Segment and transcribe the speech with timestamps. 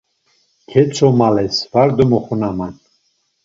[0.71, 2.73] Ketzomales, var domoxunaman.